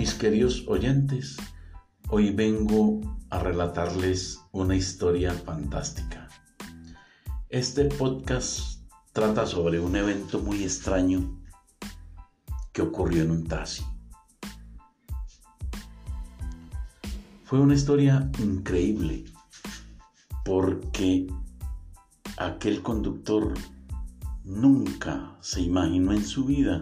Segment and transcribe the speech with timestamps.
[0.00, 1.36] Mis queridos oyentes,
[2.08, 6.26] hoy vengo a relatarles una historia fantástica.
[7.50, 8.80] Este podcast
[9.12, 11.38] trata sobre un evento muy extraño
[12.72, 13.84] que ocurrió en un taxi.
[17.44, 19.26] Fue una historia increíble
[20.46, 21.26] porque
[22.38, 23.52] aquel conductor
[24.44, 26.80] nunca se imaginó en su vida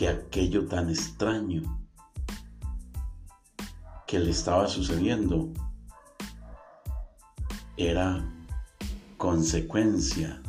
[0.00, 1.60] que aquello tan extraño
[4.06, 5.52] que le estaba sucediendo
[7.76, 8.26] era
[9.18, 10.40] consecuencia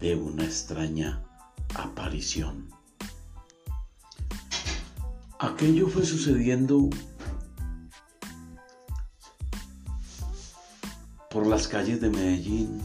[0.00, 1.22] de una extraña
[1.76, 2.68] aparición.
[5.38, 6.90] Aquello fue sucediendo
[11.30, 12.82] por las calles de Medellín,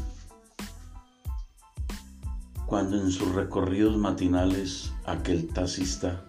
[2.74, 6.26] cuando en sus recorridos matinales aquel taxista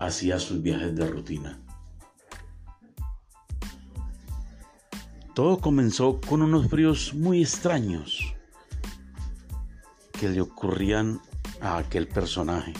[0.00, 1.60] hacía sus viajes de rutina.
[5.36, 8.34] Todo comenzó con unos fríos muy extraños
[10.10, 11.20] que le ocurrían
[11.60, 12.72] a aquel personaje.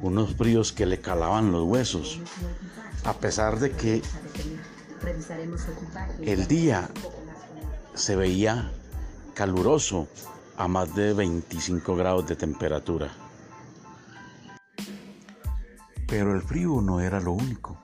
[0.00, 2.18] Unos fríos que le calaban los huesos,
[3.04, 4.00] a pesar de que
[6.22, 6.88] el día
[7.94, 8.72] se veía
[9.40, 10.06] caluroso
[10.58, 13.10] a más de 25 grados de temperatura.
[16.06, 17.82] Pero el frío no era lo único.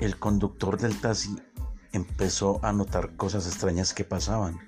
[0.00, 1.36] El conductor del taxi
[1.92, 4.58] empezó a notar cosas extrañas que pasaban.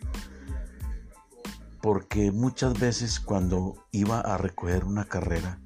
[1.80, 5.58] Porque muchas veces cuando iba a recoger una carrera,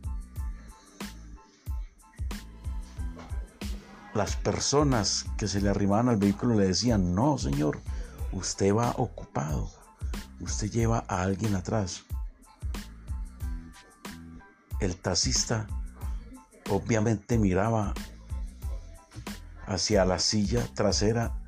[4.17, 7.81] las personas que se le arribaban al vehículo le decían, no señor,
[8.33, 9.71] usted va ocupado,
[10.41, 12.05] usted lleva a alguien atrás.
[14.81, 15.67] El taxista
[16.71, 17.95] obviamente miraba
[19.67, 21.39] hacia la silla trasera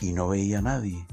[0.00, 1.06] y no veía a nadie.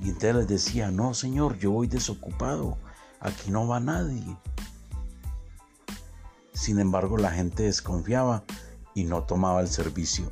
[0.00, 2.76] Y entonces les decía, no señor, yo voy desocupado,
[3.20, 4.36] aquí no va nadie.
[6.52, 8.44] Sin embargo, la gente desconfiaba
[8.94, 10.30] y no tomaba el servicio.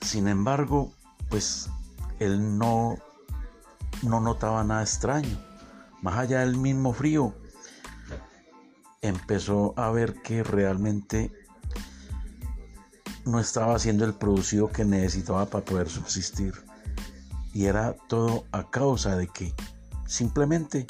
[0.00, 0.92] Sin embargo,
[1.28, 1.68] pues
[2.20, 2.96] él no,
[4.02, 5.38] no notaba nada extraño.
[6.02, 7.34] Más allá del mismo frío,
[9.02, 11.32] empezó a ver que realmente
[13.24, 16.54] no estaba haciendo el producido que necesitaba para poder subsistir.
[17.52, 19.54] Y era todo a causa de que
[20.06, 20.86] simplemente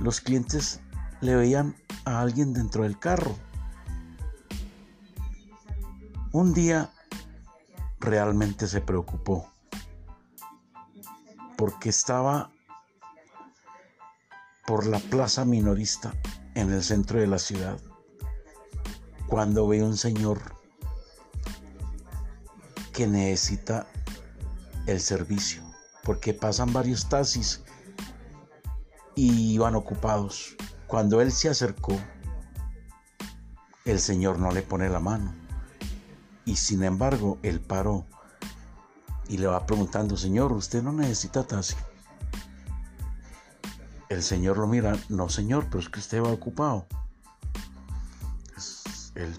[0.00, 0.80] los clientes
[1.24, 1.74] le veían
[2.04, 3.34] a alguien dentro del carro.
[6.32, 6.90] Un día
[7.98, 9.50] realmente se preocupó
[11.56, 12.50] porque estaba
[14.66, 16.12] por la plaza minorista
[16.54, 17.78] en el centro de la ciudad
[19.26, 20.40] cuando ve un señor
[22.92, 23.86] que necesita
[24.86, 25.62] el servicio
[26.02, 27.62] porque pasan varios taxis
[29.14, 30.56] y iban ocupados
[30.94, 31.98] cuando él se acercó,
[33.84, 35.34] el Señor no le pone la mano.
[36.44, 38.06] Y sin embargo, él paró
[39.26, 41.74] y le va preguntando, Señor, usted no necesita taxi.
[44.08, 46.86] El Señor lo mira, no Señor, pero es que usted va ocupado.
[49.16, 49.34] Él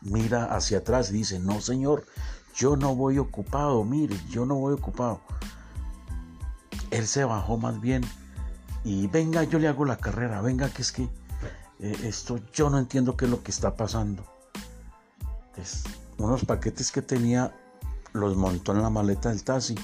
[0.00, 2.06] mira hacia atrás y dice, no Señor,
[2.56, 5.20] yo no voy ocupado, mire, yo no voy ocupado.
[6.90, 8.02] Él se bajó más bien
[8.88, 11.02] y venga, yo le hago la carrera, venga, que es que
[11.78, 14.24] eh, esto yo no entiendo qué es lo que está pasando.
[16.16, 17.54] unos paquetes que tenía
[18.14, 19.74] los montó en la maleta del taxi.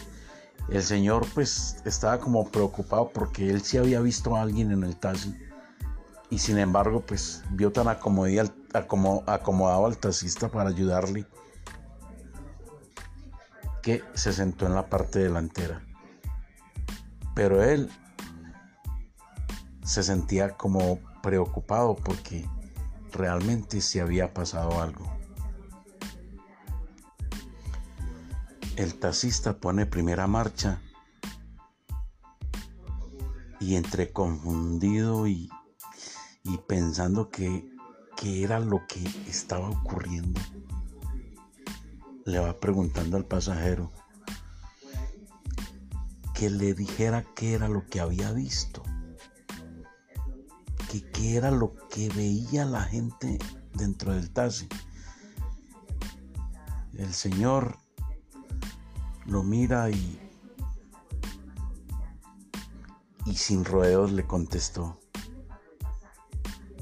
[0.71, 4.97] El señor pues estaba como preocupado porque él sí había visto a alguien en el
[4.97, 5.37] taxi
[6.31, 11.27] y sin embargo pues vio tan acomodado al taxista para ayudarle
[13.83, 15.83] que se sentó en la parte delantera.
[17.35, 17.91] Pero él
[19.85, 22.49] se sentía como preocupado porque
[23.13, 25.05] realmente se había pasado algo.
[28.77, 30.81] El taxista pone primera marcha
[33.61, 35.49] y entre confundido y,
[36.43, 37.71] y pensando que,
[38.17, 40.41] que era lo que estaba ocurriendo,
[42.25, 43.93] le va preguntando al pasajero
[46.35, 48.83] que le dijera qué era lo que había visto
[51.03, 53.39] qué era lo que veía la gente
[53.75, 54.69] dentro del taxi.
[56.95, 57.79] El Señor
[59.27, 60.21] lo mira y
[63.27, 65.01] y sin rodeos le contestó,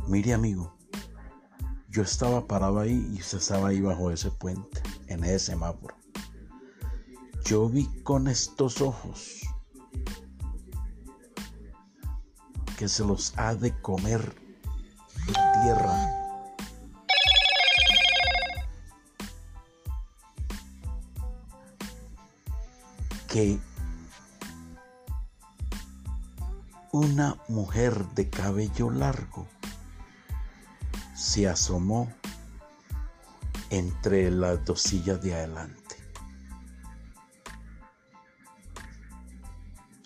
[0.08, 0.74] mire amigo,
[1.88, 5.96] yo estaba parado ahí y usted estaba ahí bajo ese puente, en ese semáforo.
[7.44, 9.42] Yo vi con estos ojos
[12.82, 14.34] que se los ha de comer
[15.28, 15.94] la tierra.
[23.28, 23.60] Que
[26.90, 29.46] una mujer de cabello largo
[31.14, 32.12] se asomó
[33.70, 35.96] entre las dos sillas de adelante.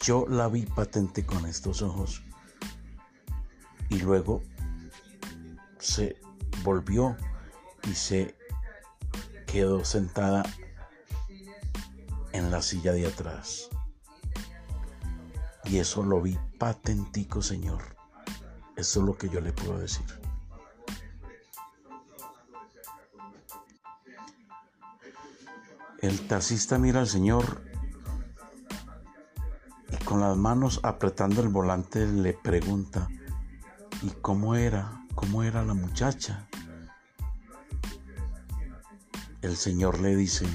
[0.03, 2.26] Yo la vi patente con estos ojos
[3.89, 4.43] y luego
[5.79, 6.17] se
[6.63, 7.17] volvió
[7.85, 8.37] y se
[9.47, 10.43] quedó sentada
[12.33, 13.71] en la silla de atrás.
[15.65, 17.83] Y eso lo vi patentico, Señor.
[18.77, 20.07] Eso es lo que yo le puedo decir.
[26.01, 27.63] El taxista mira al Señor
[29.91, 33.09] y con las manos apretando el volante le pregunta,
[34.03, 35.05] ¿y cómo era?
[35.15, 36.49] ¿Cómo era la muchacha?
[39.43, 40.47] El Señor le dice,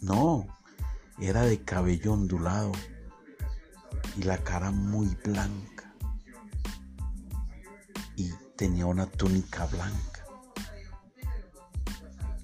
[0.00, 0.46] no,
[1.18, 2.72] era de cabello ondulado
[4.16, 5.94] y la cara muy blanca
[8.16, 10.24] y tenía una túnica blanca.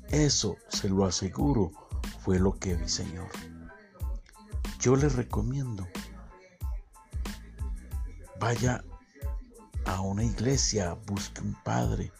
[0.08, 1.72] Eso, se lo aseguro,
[2.20, 3.28] fue lo que vi, Señor.
[4.80, 5.86] Yo le recomiendo,
[8.40, 8.82] vaya
[9.90, 12.12] a una iglesia, busque un padre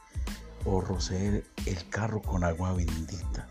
[0.65, 3.47] o rocee el carro con agua bendita.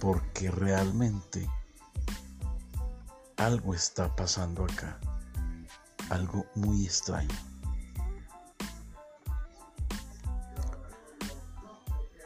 [0.00, 1.46] Porque realmente
[3.36, 4.98] algo está pasando acá,
[6.08, 7.36] algo muy extraño.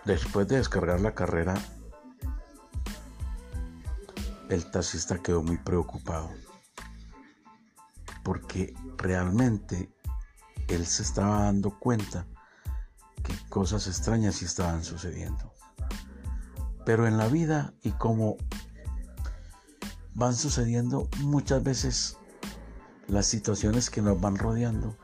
[0.04, 1.54] Después de descargar la carrera,
[4.50, 6.30] el taxista quedó muy preocupado
[8.22, 9.92] porque realmente
[10.68, 12.26] él se estaba dando cuenta
[13.22, 15.52] que cosas extrañas sí estaban sucediendo.
[16.84, 18.36] Pero en la vida y como
[20.14, 22.18] van sucediendo muchas veces
[23.08, 24.96] las situaciones que nos van rodeando.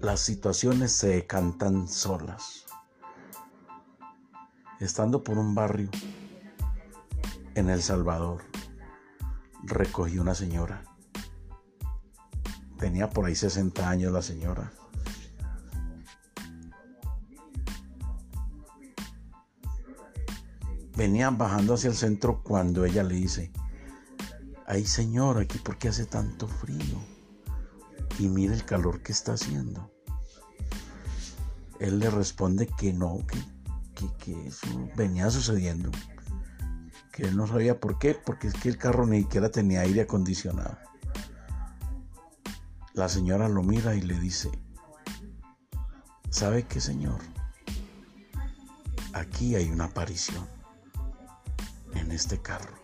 [0.00, 2.64] Las situaciones se cantan solas.
[4.80, 5.90] Estando por un barrio
[7.56, 8.44] en El Salvador,
[9.68, 10.82] recogí una señora.
[12.78, 14.72] Tenía por ahí 60 años la señora.
[20.96, 23.52] Venían bajando hacia el centro cuando ella le dice,
[24.66, 26.98] ay señor, aquí por qué hace tanto frío.
[28.18, 29.92] Y mire el calor que está haciendo.
[31.78, 33.24] Él le responde que no,
[33.94, 34.66] que, que, eso
[34.96, 35.90] venía sucediendo.
[37.18, 40.78] Que no sabía por qué, porque es que el carro ni siquiera tenía aire acondicionado.
[42.92, 44.52] La señora lo mira y le dice,
[46.30, 47.18] ¿sabe qué señor?
[49.14, 50.46] Aquí hay una aparición
[51.94, 52.76] en este carro.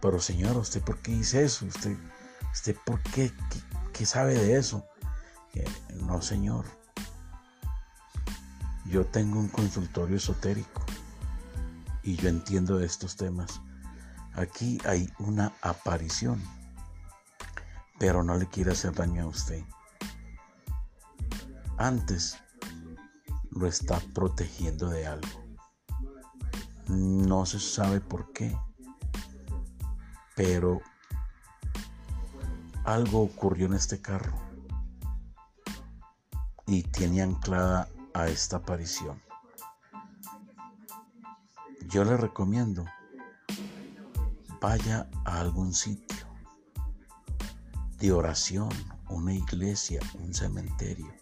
[0.00, 1.64] Pero señor, ¿usted por qué dice eso?
[1.64, 1.96] ¿Usted,
[2.52, 3.30] usted por qué,
[3.92, 4.84] qué, sabe de eso?
[5.94, 6.64] no, señor.
[8.92, 10.84] Yo tengo un consultorio esotérico
[12.02, 13.62] y yo entiendo de estos temas.
[14.34, 16.42] Aquí hay una aparición,
[17.98, 19.64] pero no le quiere hacer daño a usted.
[21.78, 22.36] Antes
[23.50, 25.42] lo está protegiendo de algo.
[26.88, 28.54] No se sabe por qué,
[30.36, 30.82] pero
[32.84, 34.38] algo ocurrió en este carro
[36.66, 39.22] y tiene anclada a esta aparición.
[41.88, 42.84] Yo le recomiendo,
[44.60, 46.26] vaya a algún sitio
[47.98, 48.70] de oración,
[49.08, 51.12] una iglesia, un cementerio,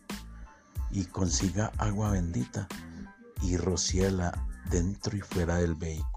[0.90, 2.68] y consiga agua bendita
[3.42, 6.10] y rociela dentro y fuera del vehículo.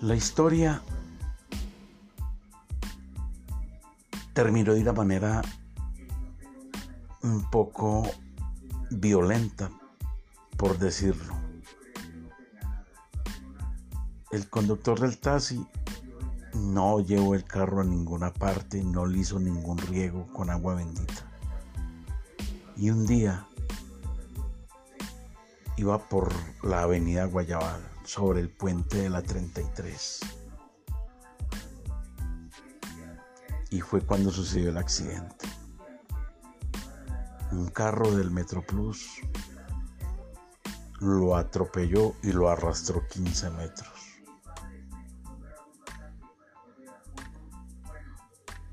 [0.00, 0.80] La historia
[4.38, 5.42] terminó de una manera
[7.24, 8.08] un poco
[8.88, 9.68] violenta,
[10.56, 11.34] por decirlo.
[14.30, 15.66] El conductor del taxi
[16.54, 21.28] no llevó el carro a ninguna parte, no le hizo ningún riego con agua bendita
[22.76, 23.44] Y un día
[25.76, 30.37] iba por la avenida Guayabal, sobre el puente de la 33.
[33.70, 35.46] Y fue cuando sucedió el accidente.
[37.52, 39.20] Un carro del Metroplus
[41.00, 43.88] lo atropelló y lo arrastró 15 metros.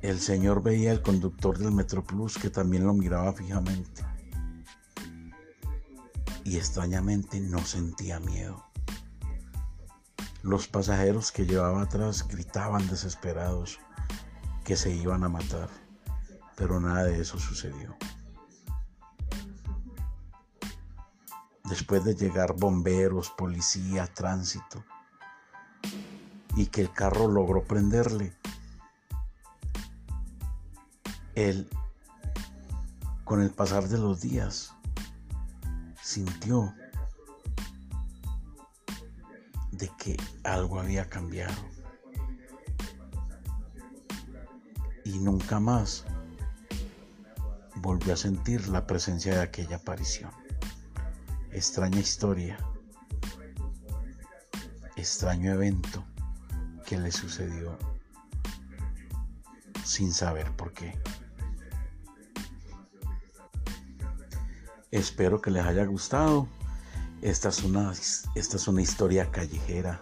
[0.01, 4.05] El señor veía al conductor del Metroplus que también lo miraba fijamente
[6.43, 8.63] y extrañamente no sentía miedo.
[10.43, 13.79] Los pasajeros que llevaba atrás gritaban desesperados
[14.65, 15.69] que se iban a matar,
[16.55, 17.95] pero nada de eso sucedió.
[21.65, 24.83] Después de llegar bomberos, policía, tránsito,
[26.55, 28.35] y que el carro logró prenderle,
[31.35, 31.69] él,
[33.23, 34.73] con el pasar de los días,
[36.01, 36.73] sintió
[39.71, 41.53] de que algo había cambiado.
[45.05, 46.03] Y nunca más
[47.75, 50.31] volvió a sentir la presencia de aquella aparición.
[51.51, 52.57] Extraña historia,
[54.95, 56.03] extraño evento
[56.85, 57.77] que le sucedió
[59.83, 60.99] sin saber por qué.
[64.89, 66.47] Espero que les haya gustado.
[67.21, 70.01] Esta es una, esta es una historia callejera,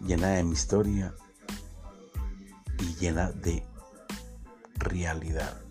[0.00, 1.14] llena de mi historia
[3.04, 3.62] llena de
[4.78, 5.63] realidad.